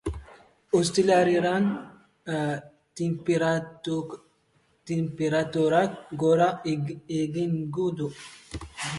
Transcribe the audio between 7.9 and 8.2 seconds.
du.